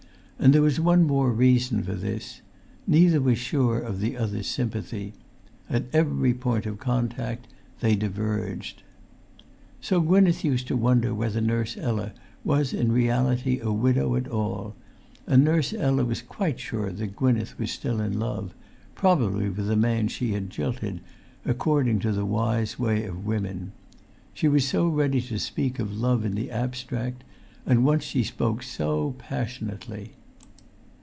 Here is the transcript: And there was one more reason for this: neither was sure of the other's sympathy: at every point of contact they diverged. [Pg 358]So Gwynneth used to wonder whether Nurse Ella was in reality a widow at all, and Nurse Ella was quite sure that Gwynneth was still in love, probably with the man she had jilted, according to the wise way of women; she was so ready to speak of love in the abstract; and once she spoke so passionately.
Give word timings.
And 0.43 0.53
there 0.55 0.63
was 0.63 0.79
one 0.79 1.03
more 1.03 1.31
reason 1.31 1.83
for 1.83 1.93
this: 1.93 2.41
neither 2.87 3.21
was 3.21 3.37
sure 3.37 3.77
of 3.79 3.99
the 3.99 4.17
other's 4.17 4.47
sympathy: 4.47 5.13
at 5.69 5.83
every 5.93 6.33
point 6.33 6.65
of 6.65 6.79
contact 6.79 7.47
they 7.79 7.95
diverged. 7.95 8.77
[Pg 8.77 8.83
358]So 9.83 10.01
Gwynneth 10.07 10.43
used 10.43 10.65
to 10.69 10.75
wonder 10.75 11.13
whether 11.13 11.41
Nurse 11.41 11.77
Ella 11.77 12.13
was 12.43 12.73
in 12.73 12.91
reality 12.91 13.59
a 13.59 13.71
widow 13.71 14.15
at 14.15 14.27
all, 14.27 14.73
and 15.27 15.43
Nurse 15.45 15.73
Ella 15.75 16.03
was 16.03 16.23
quite 16.23 16.59
sure 16.59 16.91
that 16.91 17.15
Gwynneth 17.15 17.59
was 17.59 17.69
still 17.69 18.01
in 18.01 18.17
love, 18.17 18.55
probably 18.95 19.47
with 19.47 19.67
the 19.67 19.75
man 19.75 20.07
she 20.07 20.31
had 20.33 20.49
jilted, 20.49 21.01
according 21.45 21.99
to 21.99 22.11
the 22.11 22.25
wise 22.25 22.79
way 22.79 23.05
of 23.05 23.27
women; 23.27 23.73
she 24.33 24.47
was 24.47 24.67
so 24.67 24.87
ready 24.87 25.21
to 25.21 25.37
speak 25.37 25.77
of 25.77 25.95
love 25.99 26.25
in 26.25 26.33
the 26.33 26.49
abstract; 26.49 27.23
and 27.63 27.85
once 27.85 28.03
she 28.05 28.23
spoke 28.23 28.63
so 28.63 29.13
passionately. 29.19 30.13